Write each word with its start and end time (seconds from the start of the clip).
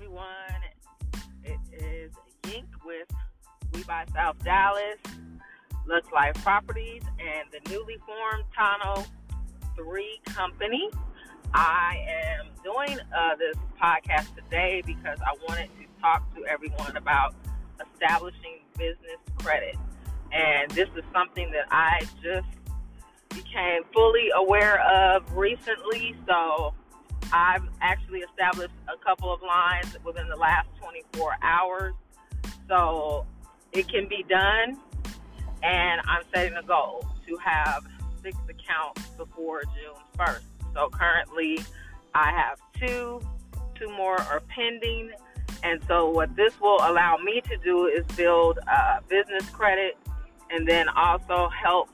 everyone. 0.00 0.62
It 1.44 1.58
is 1.74 2.12
Yink 2.44 2.64
with 2.86 3.06
We 3.74 3.82
Buy 3.84 4.06
South 4.14 4.42
Dallas, 4.42 4.96
Looks 5.86 6.10
Life 6.10 6.42
Properties, 6.42 7.02
and 7.18 7.50
the 7.52 7.70
newly 7.70 7.98
formed 8.06 8.44
Tano 8.58 9.06
3 9.76 10.20
Company. 10.24 10.88
I 11.52 12.02
am 12.08 12.46
doing 12.64 12.98
uh, 13.14 13.36
this 13.36 13.56
podcast 13.78 14.34
today 14.36 14.82
because 14.86 15.18
I 15.20 15.36
wanted 15.46 15.68
to 15.78 16.00
talk 16.00 16.34
to 16.34 16.46
everyone 16.46 16.96
about 16.96 17.34
establishing 17.92 18.60
business 18.78 19.18
credit. 19.36 19.76
And 20.32 20.70
this 20.70 20.88
is 20.96 21.04
something 21.12 21.50
that 21.50 21.66
I 21.70 22.06
just 22.22 22.48
became 23.28 23.82
fully 23.92 24.30
aware 24.34 24.80
of 24.80 25.36
recently. 25.36 26.16
So 26.26 26.72
I've 27.32 27.68
actually 27.80 28.20
established 28.20 28.74
a 28.88 28.96
couple 29.04 29.32
of 29.32 29.40
lines 29.42 29.96
within 30.04 30.28
the 30.28 30.36
last 30.36 30.68
24 30.80 31.36
hours. 31.42 31.94
So 32.68 33.26
it 33.72 33.88
can 33.88 34.08
be 34.08 34.24
done. 34.28 34.78
And 35.62 36.00
I'm 36.06 36.22
setting 36.32 36.54
a 36.56 36.62
goal 36.62 37.06
to 37.26 37.36
have 37.36 37.86
six 38.22 38.36
accounts 38.48 39.06
before 39.16 39.62
June 39.62 40.02
1st. 40.18 40.40
So 40.74 40.88
currently 40.90 41.58
I 42.14 42.30
have 42.32 42.58
two, 42.78 43.20
two 43.74 43.88
more 43.88 44.20
are 44.20 44.40
pending. 44.48 45.12
And 45.62 45.80
so 45.86 46.08
what 46.08 46.34
this 46.36 46.58
will 46.60 46.78
allow 46.78 47.18
me 47.18 47.40
to 47.42 47.56
do 47.58 47.86
is 47.86 48.04
build 48.16 48.58
uh, 48.70 49.00
business 49.08 49.48
credit 49.50 49.96
and 50.50 50.66
then 50.66 50.88
also 50.88 51.48
help 51.48 51.90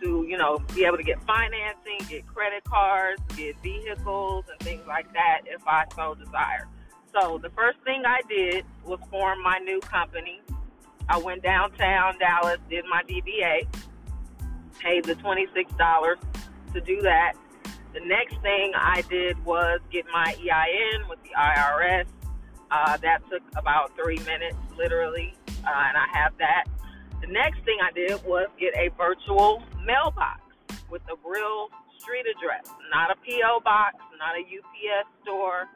to, 0.00 0.24
you 0.28 0.36
know, 0.36 0.58
be 0.74 0.84
able 0.84 0.96
to 0.96 1.02
get 1.02 1.22
financing, 1.24 1.98
get 2.08 2.26
credit 2.26 2.64
cards, 2.64 3.22
get 3.36 3.60
vehicles, 3.62 4.44
and 4.50 4.58
things 4.60 4.82
like 4.86 5.12
that 5.12 5.42
if 5.46 5.66
I 5.66 5.84
so 5.94 6.14
desire. 6.14 6.68
So 7.14 7.38
the 7.42 7.50
first 7.50 7.78
thing 7.84 8.02
I 8.06 8.20
did 8.28 8.64
was 8.84 9.00
form 9.10 9.42
my 9.42 9.58
new 9.58 9.80
company. 9.80 10.40
I 11.08 11.18
went 11.18 11.42
downtown 11.42 12.18
Dallas, 12.18 12.58
did 12.68 12.84
my 12.90 13.02
DBA, 13.04 13.66
paid 14.78 15.04
the 15.04 15.14
$26 15.14 16.16
to 16.74 16.80
do 16.80 17.00
that. 17.02 17.32
The 17.94 18.00
next 18.00 18.40
thing 18.42 18.72
I 18.76 19.02
did 19.08 19.42
was 19.44 19.80
get 19.90 20.04
my 20.12 20.34
EIN 20.38 21.08
with 21.08 21.18
the 21.22 21.30
IRS. 21.30 22.06
Uh, 22.70 22.98
that 22.98 23.22
took 23.30 23.42
about 23.56 23.96
three 23.96 24.18
minutes, 24.18 24.56
literally, 24.76 25.34
uh, 25.64 25.84
and 25.88 25.96
I 25.96 26.06
have 26.12 26.36
that. 26.38 26.64
The 27.20 27.26
next 27.26 27.62
thing 27.64 27.78
I 27.82 27.92
did 27.92 28.24
was 28.24 28.48
get 28.58 28.74
a 28.76 28.88
virtual 28.96 29.62
mailbox 29.84 30.40
with 30.90 31.02
a 31.10 31.16
real 31.28 31.68
street 31.98 32.24
address, 32.26 32.72
not 32.90 33.10
a 33.10 33.16
P.O. 33.20 33.60
box, 33.60 33.96
not 34.18 34.34
a 34.36 34.40
UPS 34.40 35.08
store, 35.22 35.68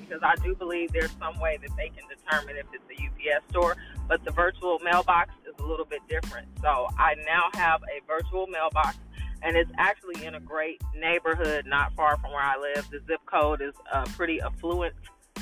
because 0.00 0.22
I 0.22 0.34
do 0.42 0.54
believe 0.54 0.92
there's 0.92 1.14
some 1.18 1.38
way 1.40 1.58
that 1.62 1.70
they 1.76 1.88
can 1.88 2.04
determine 2.08 2.56
if 2.56 2.66
it's 2.72 2.84
a 2.90 3.06
UPS 3.06 3.44
store, 3.50 3.76
but 4.06 4.24
the 4.24 4.30
virtual 4.32 4.78
mailbox 4.80 5.30
is 5.46 5.54
a 5.58 5.64
little 5.64 5.84
bit 5.84 6.00
different. 6.08 6.48
So 6.60 6.88
I 6.98 7.14
now 7.26 7.48
have 7.54 7.82
a 7.84 8.04
virtual 8.06 8.46
mailbox, 8.46 8.96
and 9.42 9.56
it's 9.56 9.70
actually 9.78 10.24
in 10.24 10.34
a 10.34 10.40
great 10.40 10.82
neighborhood 10.96 11.66
not 11.66 11.94
far 11.94 12.16
from 12.18 12.32
where 12.32 12.42
I 12.42 12.58
live. 12.58 12.88
The 12.90 13.00
zip 13.06 13.20
code 13.26 13.62
is 13.62 13.74
a 13.92 14.04
pretty 14.10 14.40
affluent 14.40 14.94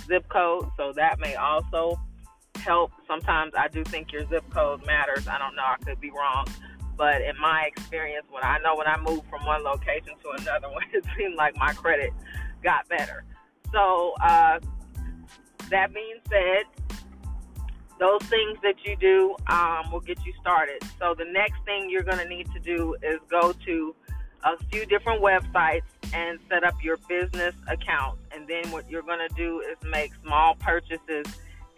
zip 0.07 0.29
code, 0.29 0.71
so 0.77 0.93
that 0.95 1.19
may 1.19 1.35
also 1.35 2.01
help. 2.67 2.93
Sometimes 3.07 3.53
I 3.57 3.69
do 3.69 3.85
think 3.85 4.13
your 4.13 4.27
zip 4.29 4.45
code 4.51 4.85
matters. 4.85 5.29
I 5.29 5.39
don't 5.39 5.55
know. 5.55 5.63
I 5.65 5.77
could 5.85 6.01
be 6.01 6.11
wrong. 6.11 6.47
But 6.97 7.23
in 7.23 7.39
my 7.41 7.65
experience, 7.67 8.27
when 8.31 8.43
I 8.43 8.59
know 8.59 8.75
when 8.77 8.87
I 8.87 8.99
moved 8.99 9.29
from 9.31 9.45
one 9.47 9.63
location 9.63 10.15
to 10.23 10.31
another 10.43 10.69
one, 10.73 10.85
it 10.93 11.05
seemed 11.17 11.37
like 11.37 11.57
my 11.57 11.73
credit 11.73 12.13
got 12.63 12.89
better. 12.89 13.25
So, 13.73 14.15
uh, 14.21 14.59
that 15.71 15.93
being 15.93 16.19
said, 16.29 16.65
those 17.99 18.23
things 18.23 18.59
that 18.63 18.77
you 18.85 18.97
do 18.97 19.37
um, 19.49 19.91
will 19.91 20.01
get 20.01 20.25
you 20.25 20.33
started. 20.41 20.83
So, 20.99 21.15
the 21.15 21.25
next 21.25 21.63
thing 21.65 21.89
you're 21.91 22.03
going 22.03 22.19
to 22.19 22.29
need 22.29 22.51
to 22.53 22.61
do 22.61 22.97
is 23.03 23.19
go 23.31 23.53
to 23.53 23.95
a 24.45 24.57
few 24.71 24.87
different 24.87 25.23
websites 25.23 25.83
and 26.13 26.39
set 26.49 26.63
up 26.65 26.75
your 26.83 26.99
business 27.09 27.55
account. 27.69 28.19
And 28.33 28.47
then 28.47 28.71
what 28.71 28.89
you're 28.89 29.03
going 29.03 29.27
to 29.27 29.35
do 29.35 29.61
is 29.61 29.77
make 29.89 30.13
small 30.25 30.55
purchases 30.55 31.27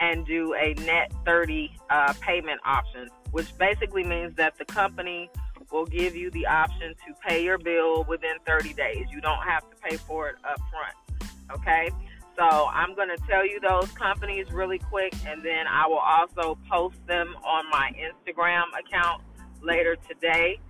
and 0.00 0.26
do 0.26 0.54
a 0.54 0.74
net 0.74 1.12
30 1.24 1.72
uh, 1.90 2.12
payment 2.20 2.60
option, 2.64 3.08
which 3.30 3.56
basically 3.58 4.04
means 4.04 4.34
that 4.36 4.56
the 4.58 4.64
company 4.64 5.30
will 5.70 5.86
give 5.86 6.14
you 6.14 6.30
the 6.30 6.46
option 6.46 6.94
to 7.06 7.14
pay 7.26 7.42
your 7.42 7.58
bill 7.58 8.04
within 8.04 8.36
30 8.46 8.72
days. 8.74 9.06
You 9.10 9.20
don't 9.20 9.42
have 9.42 9.68
to 9.70 9.76
pay 9.76 9.96
for 9.96 10.28
it 10.28 10.36
up 10.48 10.60
front. 10.70 11.30
Okay? 11.52 11.90
So 12.38 12.68
I'm 12.72 12.94
going 12.94 13.08
to 13.08 13.16
tell 13.28 13.44
you 13.44 13.58
those 13.60 13.90
companies 13.92 14.52
really 14.52 14.78
quick, 14.78 15.12
and 15.26 15.42
then 15.44 15.66
I 15.66 15.88
will 15.88 15.98
also 15.98 16.56
post 16.70 17.04
them 17.06 17.34
on 17.44 17.68
my 17.70 17.90
Instagram 17.98 18.62
account 18.78 19.22
later 19.60 19.96
today 20.08 20.60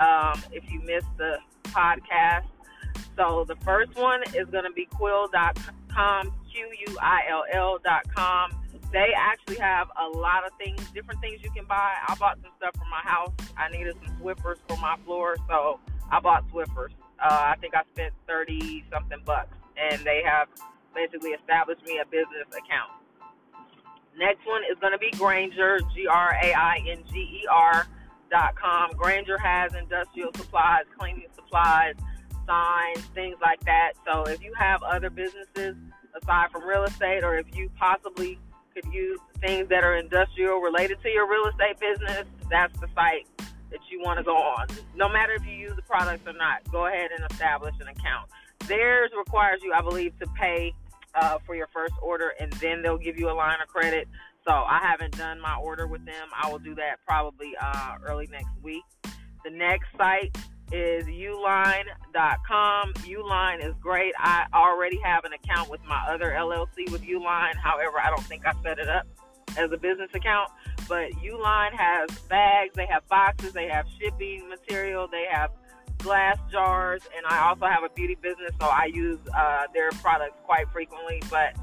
um, 0.00 0.40
if 0.52 0.70
you 0.70 0.80
missed 0.82 1.06
the 1.16 1.38
podcast. 1.64 2.44
So 3.16 3.44
the 3.48 3.56
first 3.64 3.94
one 3.96 4.22
is 4.34 4.48
going 4.50 4.64
to 4.64 4.72
be 4.72 4.84
quill.com, 4.84 6.34
Q-U-I-L-L.com. 6.58 8.50
They 8.92 9.12
actually 9.16 9.58
have 9.58 9.88
a 10.00 10.08
lot 10.08 10.46
of 10.46 10.52
things, 10.58 10.80
different 10.94 11.20
things 11.20 11.40
you 11.42 11.50
can 11.50 11.66
buy. 11.66 11.94
I 12.06 12.14
bought 12.14 12.38
some 12.42 12.50
stuff 12.56 12.74
for 12.74 12.86
my 12.86 13.02
house. 13.02 13.32
I 13.56 13.68
needed 13.68 13.94
some 14.04 14.16
Swiffers 14.16 14.56
for 14.66 14.76
my 14.78 14.96
floor, 15.04 15.36
so 15.46 15.78
I 16.10 16.20
bought 16.20 16.50
Swiffers. 16.50 16.90
Uh, 17.22 17.52
I 17.54 17.56
think 17.60 17.74
I 17.74 17.82
spent 17.92 18.14
30 18.26 18.86
something 18.92 19.18
bucks, 19.24 19.54
and 19.76 20.02
they 20.04 20.22
have 20.24 20.48
basically 20.94 21.30
established 21.30 21.84
me 21.86 21.98
a 21.98 22.06
business 22.06 22.48
account. 22.48 22.90
Next 24.16 24.46
one 24.46 24.62
is 24.70 24.78
going 24.80 24.92
to 24.92 24.98
be 24.98 25.10
Grainger, 25.12 25.80
G 25.94 26.06
R 26.08 26.34
A 26.42 26.52
I 26.54 26.78
N 26.88 27.04
G 27.12 27.18
E 27.18 27.46
R 27.50 27.86
dot 28.30 28.56
com. 28.56 28.90
Grainger 28.92 29.38
has 29.38 29.74
industrial 29.74 30.32
supplies, 30.34 30.86
cleaning 30.98 31.28
supplies, 31.34 31.94
signs, 32.46 33.04
things 33.14 33.36
like 33.40 33.60
that. 33.60 33.92
So 34.04 34.22
if 34.24 34.42
you 34.42 34.52
have 34.54 34.82
other 34.82 35.10
businesses 35.10 35.76
aside 36.22 36.50
from 36.50 36.64
real 36.64 36.84
estate, 36.84 37.24
or 37.24 37.36
if 37.36 37.46
you 37.54 37.70
possibly 37.78 38.38
could 38.74 38.92
use 38.92 39.18
things 39.40 39.68
that 39.68 39.84
are 39.84 39.96
industrial 39.96 40.58
related 40.58 41.00
to 41.02 41.08
your 41.08 41.28
real 41.28 41.46
estate 41.46 41.78
business, 41.80 42.26
that's 42.50 42.78
the 42.80 42.88
site 42.94 43.26
that 43.70 43.80
you 43.90 44.00
want 44.00 44.18
to 44.18 44.24
go 44.24 44.36
on. 44.36 44.66
No 44.94 45.08
matter 45.08 45.32
if 45.34 45.44
you 45.44 45.52
use 45.52 45.74
the 45.76 45.82
products 45.82 46.26
or 46.26 46.32
not, 46.32 46.70
go 46.70 46.86
ahead 46.86 47.10
and 47.16 47.24
establish 47.30 47.74
an 47.80 47.88
account. 47.88 48.30
Theirs 48.66 49.10
requires 49.16 49.60
you, 49.62 49.72
I 49.72 49.80
believe, 49.80 50.18
to 50.20 50.26
pay 50.40 50.74
uh, 51.14 51.38
for 51.44 51.54
your 51.54 51.68
first 51.72 51.94
order, 52.02 52.32
and 52.40 52.52
then 52.54 52.82
they'll 52.82 52.98
give 52.98 53.18
you 53.18 53.30
a 53.30 53.32
line 53.34 53.58
of 53.62 53.68
credit. 53.68 54.08
So 54.46 54.52
I 54.52 54.80
haven't 54.82 55.16
done 55.16 55.40
my 55.40 55.56
order 55.56 55.86
with 55.86 56.04
them. 56.06 56.28
I 56.34 56.50
will 56.50 56.58
do 56.58 56.74
that 56.76 56.96
probably 57.06 57.54
uh, 57.60 57.96
early 58.06 58.28
next 58.30 58.50
week. 58.62 58.84
The 59.44 59.50
next 59.50 59.86
site 59.96 60.36
is 60.72 61.06
uline.com. 61.06 62.92
Uline 62.94 63.64
is 63.64 63.74
great. 63.80 64.12
I 64.18 64.46
already 64.52 64.98
have 65.02 65.24
an 65.24 65.32
account 65.32 65.70
with 65.70 65.84
my 65.86 66.04
other 66.08 66.30
LLC 66.30 66.90
with 66.90 67.02
Uline. 67.02 67.56
However, 67.56 68.00
I 68.02 68.10
don't 68.10 68.24
think 68.24 68.46
I 68.46 68.52
set 68.62 68.78
it 68.78 68.88
up 68.88 69.06
as 69.56 69.72
a 69.72 69.76
business 69.76 70.10
account. 70.14 70.50
But 70.88 71.12
Uline 71.12 71.72
has 71.72 72.10
bags, 72.28 72.74
they 72.74 72.86
have 72.86 73.06
boxes, 73.08 73.52
they 73.52 73.68
have 73.68 73.86
shipping 74.00 74.48
material, 74.48 75.08
they 75.08 75.26
have 75.30 75.50
glass 75.98 76.38
jars, 76.50 77.02
and 77.16 77.26
I 77.26 77.48
also 77.48 77.66
have 77.66 77.82
a 77.82 77.88
beauty 77.90 78.16
business, 78.22 78.52
so 78.60 78.66
I 78.66 78.84
use 78.84 79.18
uh, 79.36 79.64
their 79.74 79.90
products 79.90 80.36
quite 80.44 80.68
frequently. 80.70 81.22
But 81.30 81.54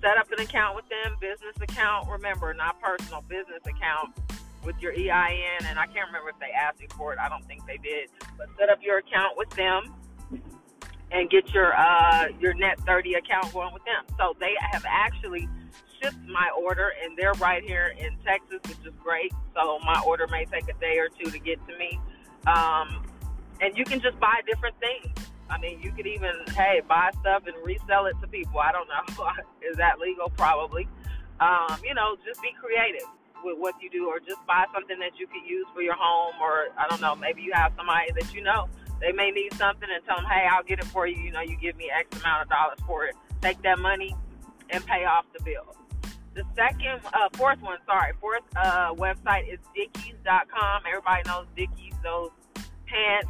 set 0.00 0.16
up 0.16 0.30
an 0.32 0.40
account 0.40 0.76
with 0.76 0.86
them, 0.88 1.16
business 1.20 1.54
account. 1.60 2.08
Remember, 2.08 2.52
not 2.54 2.80
personal, 2.80 3.22
business 3.22 3.60
account 3.66 4.14
with 4.64 4.76
your 4.80 4.92
EIN, 4.92 5.66
and 5.66 5.78
I 5.78 5.86
can't 5.86 6.06
remember 6.06 6.30
if 6.30 6.38
they 6.38 6.50
asked 6.50 6.80
you 6.80 6.88
for 6.96 7.12
it. 7.12 7.18
I 7.18 7.28
don't 7.28 7.44
think 7.46 7.66
they 7.66 7.76
did. 7.76 8.10
But 8.36 8.48
set 8.58 8.68
up 8.68 8.78
your 8.82 8.98
account 8.98 9.36
with 9.36 9.50
them 9.50 9.94
and 11.10 11.30
get 11.30 11.52
your 11.52 11.74
uh, 11.76 12.28
your 12.40 12.54
net 12.54 12.80
30 12.80 13.14
account 13.14 13.52
going 13.52 13.72
with 13.72 13.84
them. 13.84 14.04
So 14.18 14.36
they 14.40 14.54
have 14.72 14.84
actually 14.88 15.48
shipped 16.00 16.26
my 16.26 16.50
order, 16.58 16.92
and 17.02 17.16
they're 17.16 17.34
right 17.34 17.62
here 17.62 17.94
in 17.98 18.16
Texas, 18.24 18.60
which 18.68 18.86
is 18.86 18.94
great. 19.02 19.32
So 19.54 19.78
my 19.84 20.02
order 20.06 20.26
may 20.28 20.44
take 20.44 20.68
a 20.68 20.78
day 20.80 20.98
or 20.98 21.08
two 21.08 21.30
to 21.30 21.38
get 21.38 21.58
to 21.68 21.78
me. 21.78 22.00
Um, 22.46 23.02
and 23.60 23.76
you 23.78 23.84
can 23.84 24.00
just 24.00 24.18
buy 24.18 24.40
different 24.46 24.74
things. 24.80 25.30
I 25.48 25.58
mean, 25.58 25.80
you 25.80 25.92
could 25.92 26.06
even, 26.06 26.32
hey, 26.56 26.82
buy 26.88 27.10
stuff 27.20 27.44
and 27.46 27.54
resell 27.64 28.06
it 28.06 28.16
to 28.20 28.26
people. 28.26 28.60
I 28.60 28.72
don't 28.72 28.88
know. 28.88 29.28
Is 29.70 29.76
that 29.76 29.98
legal? 29.98 30.30
Probably. 30.30 30.88
Um, 31.40 31.76
you 31.84 31.94
know, 31.94 32.16
just 32.24 32.42
be 32.42 32.50
creative 32.60 33.08
with 33.44 33.58
what 33.58 33.74
you 33.80 33.90
do, 33.90 34.08
or 34.08 34.18
just 34.18 34.44
buy 34.46 34.64
something 34.72 34.98
that 34.98 35.18
you 35.18 35.26
could 35.26 35.46
use 35.46 35.66
for 35.74 35.82
your 35.82 35.96
home, 35.96 36.34
or 36.40 36.68
I 36.78 36.88
don't 36.88 37.00
know, 37.00 37.14
maybe 37.14 37.42
you 37.42 37.52
have 37.52 37.72
somebody 37.76 38.10
that 38.18 38.32
you 38.34 38.42
know 38.42 38.68
they 39.00 39.12
may 39.12 39.30
need 39.30 39.52
something, 39.54 39.88
and 39.92 40.04
tell 40.06 40.16
them, 40.16 40.26
hey, 40.26 40.46
I'll 40.50 40.62
get 40.62 40.78
it 40.78 40.86
for 40.86 41.06
you. 41.06 41.16
You 41.16 41.30
know, 41.30 41.40
you 41.40 41.56
give 41.56 41.76
me 41.76 41.90
X 41.90 42.20
amount 42.20 42.42
of 42.42 42.48
dollars 42.48 42.78
for 42.86 43.04
it. 43.06 43.14
Take 43.42 43.60
that 43.62 43.78
money 43.78 44.16
and 44.70 44.84
pay 44.86 45.04
off 45.04 45.26
the 45.36 45.44
bill. 45.44 45.76
The 46.34 46.42
second, 46.56 47.00
uh, 47.12 47.28
fourth 47.34 47.60
one, 47.60 47.78
sorry, 47.86 48.12
fourth 48.20 48.42
uh, 48.56 48.92
website 48.94 49.52
is 49.52 49.60
Dickies.com. 49.74 50.82
Everybody 50.88 51.22
knows 51.26 51.46
Dickies, 51.54 51.94
those 52.02 52.30
pants, 52.86 53.28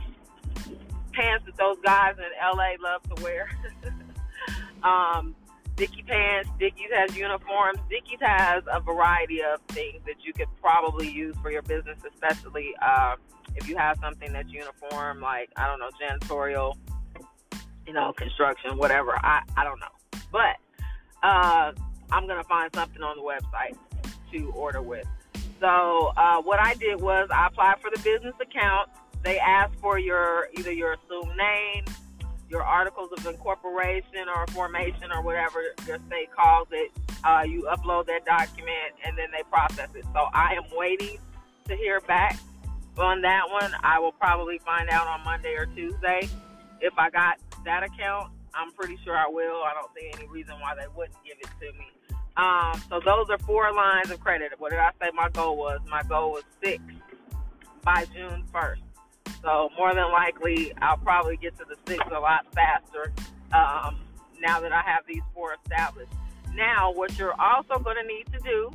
pants 1.13 1.45
that 1.45 1.57
those 1.59 1.77
guys 1.85 2.15
in 2.17 2.25
LA 2.43 2.77
love 2.83 3.03
to 3.15 3.23
wear. 3.23 3.51
um, 4.83 5.35
Dicky 5.77 6.05
Pants, 6.07 6.51
Dickies 6.59 6.91
has 6.93 7.17
uniforms. 7.17 7.79
Dickies 7.91 8.21
has 8.21 8.63
a 8.73 8.81
variety 8.81 9.43
of 9.43 9.61
things 9.69 10.01
that 10.07 10.25
you 10.25 10.33
could 10.33 10.49
probably 10.61 11.11
use 11.11 11.35
for 11.43 11.51
your 11.51 11.63
business, 11.63 11.99
especially 12.13 12.75
uh, 12.81 13.17
if 13.57 13.69
you 13.69 13.77
have 13.77 13.99
something 14.01 14.33
that's 14.33 14.49
uniform, 14.49 15.21
like, 15.21 15.51
I 15.57 15.67
don't 15.67 15.81
know, 15.81 15.91
janitorial, 16.01 16.77
you 17.87 17.93
know, 17.93 18.13
construction, 18.13 18.77
whatever. 18.79 19.19
I, 19.19 19.43
I 19.57 19.65
don't 19.65 19.81
know. 19.81 20.21
But 20.31 20.57
uh, 21.23 21.73
I'm 22.11 22.27
going 22.27 22.39
to 22.39 22.49
find 22.49 22.73
something 22.75 23.03
on 23.03 23.17
the 23.17 23.23
website 23.23 23.77
to 24.33 24.51
order 24.53 24.83
with. 24.83 25.07
So 25.61 26.13
uh, 26.17 26.41
what 26.43 26.61
I 26.61 26.75
did 26.75 27.01
was 27.01 27.29
I 27.33 27.49
applied 27.49 27.81
for 27.81 27.91
the 27.91 28.01
business 28.03 28.35
account. 28.41 28.91
They 29.23 29.39
asked 29.39 29.77
for 29.81 29.99
your 29.99 30.49
either 30.57 30.73
your 30.73 30.95
assumed 30.95 31.37
name, 31.37 31.85
your 32.55 32.63
articles 32.63 33.11
of 33.11 33.27
incorporation 33.27 34.29
or 34.33 34.47
formation 34.53 35.11
or 35.11 35.21
whatever 35.23 35.61
your 35.89 35.99
state 36.07 36.31
calls 36.31 36.69
it. 36.71 36.93
Uh, 37.25 37.43
you 37.45 37.63
upload 37.63 38.07
that 38.07 38.25
document 38.25 38.95
and 39.05 39.19
then 39.19 39.27
they 39.33 39.43
process 39.51 39.89
it. 39.97 40.05
So 40.15 40.29
I 40.33 40.55
am 40.55 40.63
waiting 40.77 41.19
to 41.67 41.75
hear 41.75 42.01
back 42.03 42.39
on 42.97 43.23
that 43.23 43.51
one. 43.51 43.73
I 43.83 43.99
will 43.99 44.13
probably 44.13 44.59
find 44.59 44.89
out 44.89 45.09
on 45.09 45.25
Monday 45.25 45.57
or 45.57 45.67
Tuesday 45.67 46.29
if 46.81 46.93
I 46.97 47.11
got 47.11 47.39
that 47.65 47.83
account. 47.83 48.31
I'm 48.55 48.71
pretty 48.71 48.99
sure 49.03 49.17
I 49.17 49.27
will. 49.27 49.65
I 49.65 49.75
don't 49.75 49.91
see 49.99 50.09
any 50.17 50.29
reason 50.29 50.55
why 50.61 50.77
they 50.77 50.87
wouldn't 50.95 51.19
give 51.25 51.37
it 51.41 51.49
to 51.59 51.77
me. 51.77 51.87
Um, 52.37 52.81
so 52.89 53.01
those 53.05 53.31
are 53.31 53.39
four 53.39 53.73
lines 53.73 54.13
of 54.13 54.21
credit. 54.21 54.53
What 54.59 54.71
did 54.71 54.79
I 54.79 54.93
say 55.03 55.11
my 55.13 55.29
goal 55.31 55.57
was? 55.57 55.81
My 55.91 56.05
goal 56.05 56.31
was 56.31 56.45
six 56.63 56.81
by 57.83 58.05
June 58.15 58.45
1st. 58.53 58.94
So 59.45 59.69
more 59.77 59.95
than 59.95 60.11
likely, 60.11 60.73
I'll 60.81 60.97
probably 60.97 61.37
get 61.37 61.57
to 61.59 61.65
the 61.69 61.77
six 61.87 62.03
a 62.11 62.19
lot 62.19 62.47
faster 62.55 63.13
um, 63.53 64.01
now 64.41 64.59
that 64.61 64.73
I 64.73 64.81
have 64.81 65.03
these 65.07 65.23
four 65.35 65.55
established. 65.63 66.13
Now, 66.55 66.93
what 66.93 67.19
you're 67.19 67.39
also 67.39 67.79
going 67.79 67.97
to 67.97 68.07
need 68.07 68.27
to 68.33 68.39
do 68.41 68.71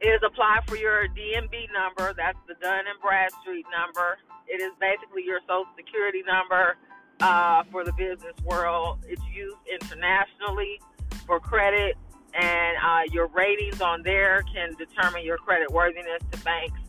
is 0.00 0.20
apply 0.24 0.60
for 0.66 0.76
your 0.76 1.08
D&B 1.08 1.68
number. 1.74 2.14
That's 2.16 2.38
the 2.48 2.54
Dun 2.54 2.86
and 2.88 3.00
Bradstreet 3.02 3.66
number. 3.70 4.18
It 4.48 4.62
is 4.62 4.72
basically 4.80 5.24
your 5.24 5.40
social 5.42 5.66
security 5.76 6.22
number 6.26 6.76
uh, 7.20 7.64
for 7.70 7.84
the 7.84 7.92
business 7.92 8.34
world. 8.44 8.98
It's 9.06 9.22
used 9.32 9.56
internationally 9.70 10.80
for 11.26 11.38
credit, 11.38 11.96
and 12.34 12.76
uh, 12.82 13.12
your 13.12 13.26
ratings 13.28 13.80
on 13.80 14.02
there 14.02 14.42
can 14.52 14.74
determine 14.74 15.22
your 15.22 15.36
credit 15.36 15.70
worthiness 15.70 16.22
to 16.32 16.38
banks, 16.38 16.80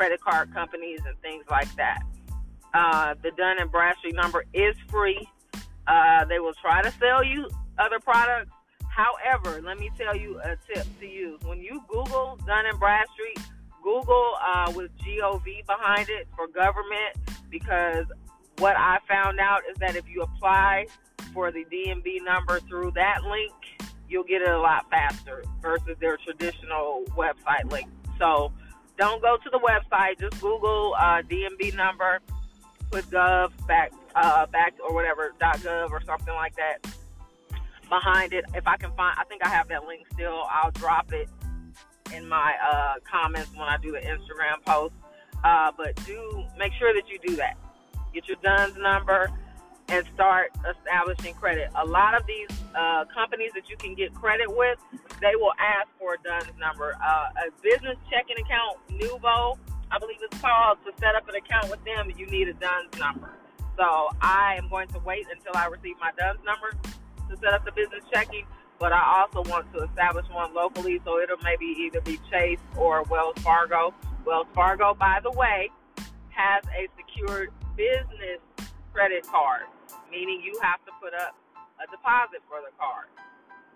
credit 0.00 0.20
card 0.22 0.50
companies, 0.54 1.00
and 1.06 1.14
things 1.20 1.44
like 1.50 1.70
that. 1.76 2.00
Uh, 2.72 3.14
the 3.22 3.30
Dun 3.32 3.58
and 3.60 3.70
Bradstreet 3.70 4.14
number 4.14 4.46
is 4.54 4.74
free. 4.88 5.28
Uh, 5.86 6.24
they 6.24 6.38
will 6.38 6.54
try 6.54 6.80
to 6.80 6.90
sell 6.92 7.22
you 7.22 7.46
other 7.78 8.00
products. 8.00 8.50
However, 8.88 9.60
let 9.62 9.78
me 9.78 9.90
tell 9.98 10.16
you 10.16 10.40
a 10.40 10.56
tip 10.72 10.86
to 11.00 11.06
use. 11.06 11.38
When 11.44 11.60
you 11.60 11.82
Google 11.86 12.38
Dun 12.46 12.64
and 12.64 12.80
Bradstreet, 12.80 13.40
Google 13.82 14.36
uh, 14.42 14.72
with 14.74 14.90
GOV 15.04 15.44
behind 15.66 16.08
it 16.08 16.26
for 16.34 16.48
government 16.48 17.18
because 17.50 18.06
what 18.56 18.76
I 18.78 19.00
found 19.06 19.38
out 19.38 19.60
is 19.70 19.76
that 19.80 19.96
if 19.96 20.08
you 20.08 20.22
apply 20.22 20.86
for 21.34 21.52
the 21.52 21.66
D&B 21.70 22.22
number 22.24 22.58
through 22.60 22.92
that 22.92 23.22
link, 23.24 23.52
you'll 24.08 24.24
get 24.24 24.40
it 24.40 24.48
a 24.48 24.58
lot 24.58 24.88
faster 24.88 25.44
versus 25.60 25.98
their 26.00 26.16
traditional 26.16 27.04
website 27.18 27.70
link. 27.70 27.90
So 28.18 28.50
don't 29.00 29.22
go 29.22 29.38
to 29.38 29.50
the 29.50 29.58
website. 29.58 30.20
Just 30.20 30.40
Google 30.42 30.94
uh, 30.98 31.22
D&B 31.22 31.72
number, 31.74 32.20
put 32.90 33.04
gov 33.06 33.50
back 33.66 33.92
uh, 34.14 34.44
back 34.46 34.74
or 34.86 34.94
whatever 34.94 35.32
dot 35.40 35.56
.gov 35.58 35.90
or 35.90 36.02
something 36.04 36.34
like 36.34 36.54
that 36.56 36.86
behind 37.88 38.34
it. 38.34 38.44
If 38.54 38.66
I 38.68 38.76
can 38.76 38.92
find, 38.92 39.16
I 39.18 39.24
think 39.24 39.44
I 39.44 39.48
have 39.48 39.68
that 39.68 39.86
link 39.86 40.06
still. 40.12 40.44
I'll 40.50 40.70
drop 40.72 41.12
it 41.14 41.30
in 42.14 42.28
my 42.28 42.54
uh, 42.62 42.94
comments 43.10 43.50
when 43.56 43.68
I 43.68 43.78
do 43.78 43.90
the 43.90 44.00
Instagram 44.00 44.62
post. 44.66 44.94
Uh, 45.42 45.72
but 45.74 45.96
do 46.04 46.44
make 46.58 46.74
sure 46.74 46.92
that 46.92 47.08
you 47.08 47.18
do 47.26 47.36
that. 47.36 47.56
Get 48.12 48.28
your 48.28 48.36
DUNS 48.42 48.76
number 48.76 49.30
and 49.90 50.06
start 50.14 50.52
establishing 50.70 51.34
credit. 51.34 51.68
A 51.74 51.84
lot 51.84 52.14
of 52.14 52.24
these 52.26 52.48
uh, 52.76 53.04
companies 53.12 53.50
that 53.54 53.68
you 53.68 53.76
can 53.76 53.94
get 53.94 54.14
credit 54.14 54.46
with, 54.48 54.78
they 55.20 55.34
will 55.34 55.52
ask 55.58 55.88
for 55.98 56.14
a 56.14 56.18
DUNS 56.22 56.56
number. 56.58 56.96
Uh, 57.02 57.48
a 57.48 57.50
business 57.60 57.96
checking 58.08 58.38
account, 58.38 58.78
Novo, 58.88 59.58
I 59.90 59.98
believe 59.98 60.18
it's 60.22 60.40
called, 60.40 60.78
to 60.86 60.92
set 61.00 61.16
up 61.16 61.28
an 61.28 61.34
account 61.34 61.70
with 61.70 61.84
them, 61.84 62.12
you 62.16 62.26
need 62.26 62.48
a 62.48 62.54
DUNS 62.54 62.98
number. 62.98 63.30
So 63.76 64.08
I 64.20 64.54
am 64.58 64.68
going 64.68 64.88
to 64.88 65.00
wait 65.00 65.26
until 65.30 65.56
I 65.56 65.66
receive 65.66 65.96
my 66.00 66.12
DUNS 66.16 66.38
number 66.44 66.70
to 67.28 67.36
set 67.36 67.52
up 67.52 67.64
the 67.64 67.72
business 67.72 68.04
checking, 68.12 68.44
but 68.78 68.92
I 68.92 69.26
also 69.26 69.48
want 69.50 69.72
to 69.74 69.82
establish 69.82 70.26
one 70.30 70.54
locally, 70.54 71.00
so 71.04 71.18
it'll 71.18 71.42
maybe 71.42 71.66
either 71.66 72.00
be 72.00 72.20
Chase 72.30 72.60
or 72.76 73.02
Wells 73.04 73.38
Fargo. 73.38 73.92
Wells 74.24 74.46
Fargo, 74.54 74.94
by 74.94 75.18
the 75.22 75.32
way, 75.32 75.70
has 76.30 76.62
a 76.78 76.86
secured 76.96 77.50
business 77.76 78.38
credit 78.92 79.26
card 79.26 79.62
meaning 80.10 80.40
you 80.42 80.58
have 80.60 80.84
to 80.84 80.92
put 81.00 81.14
up 81.14 81.34
a 81.78 81.90
deposit 81.90 82.42
for 82.48 82.60
the 82.60 82.74
card. 82.78 83.06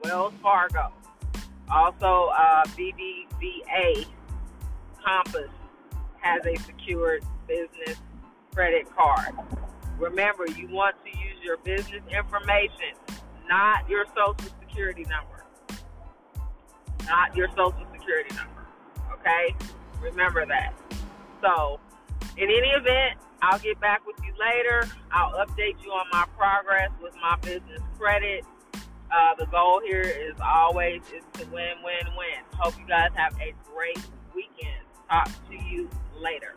Wells 0.02 0.34
Fargo. 0.42 0.92
Also, 1.70 2.30
uh, 2.36 2.64
BBVA 2.76 4.06
Compass 5.04 5.50
has 6.20 6.44
a 6.44 6.56
secured 6.62 7.24
business 7.46 7.98
credit 8.54 8.86
card. 8.94 9.34
Remember, 9.98 10.46
you 10.46 10.68
want 10.68 10.96
to 11.04 11.10
use 11.10 11.38
your 11.42 11.56
business 11.58 12.02
information, 12.10 12.94
not 13.48 13.88
your 13.88 14.04
social 14.06 14.52
security 14.60 15.04
number. 15.04 15.44
Not 17.06 17.36
your 17.36 17.48
social 17.48 17.86
security 17.92 18.34
number. 18.34 18.66
Okay? 19.12 19.54
Remember 20.00 20.44
that. 20.46 20.74
So, 21.40 21.78
in 22.36 22.44
any 22.44 22.68
event, 22.68 23.18
I'll 23.44 23.58
get 23.58 23.78
back 23.78 24.06
with 24.06 24.16
you 24.24 24.32
later. 24.40 24.88
I'll 25.12 25.46
update 25.46 25.82
you 25.84 25.90
on 25.90 26.06
my 26.10 26.24
progress 26.36 26.90
with 27.02 27.14
my 27.20 27.36
business 27.42 27.82
credit. 27.98 28.42
Uh, 29.12 29.34
the 29.38 29.44
goal 29.46 29.82
here 29.84 30.00
is 30.00 30.34
always 30.42 31.02
is 31.14 31.22
to 31.34 31.44
win, 31.48 31.76
win, 31.84 32.06
win. 32.16 32.42
Hope 32.54 32.78
you 32.78 32.86
guys 32.86 33.10
have 33.14 33.34
a 33.34 33.52
great 33.70 34.00
weekend. 34.34 34.80
Talk 35.10 35.28
to 35.50 35.56
you 35.56 35.90
later. 36.18 36.54